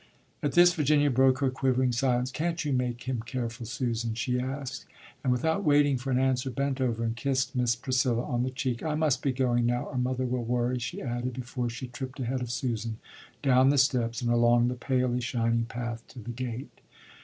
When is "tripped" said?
11.87-12.19